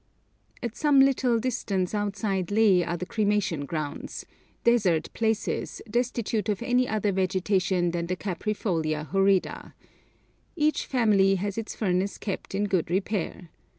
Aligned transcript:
At 0.63 0.75
some 0.75 0.99
little 0.99 1.37
distance 1.37 1.93
outside 1.93 2.49
Leh 2.49 2.83
are 2.83 2.97
the 2.97 3.05
cremation 3.05 3.65
grounds 3.67 4.25
desert 4.63 5.13
places, 5.13 5.79
destitute 5.87 6.49
of 6.49 6.63
any 6.63 6.87
other 6.87 7.11
vegetation 7.11 7.91
than 7.91 8.07
the 8.07 8.15
Caprifolia 8.15 9.05
horrida. 9.11 9.73
Each 10.55 10.87
family 10.87 11.35
has 11.35 11.55
its 11.55 11.75
furnace 11.75 12.17
kept 12.17 12.55
in 12.55 12.63
good 12.63 12.89
repair. 12.89 13.51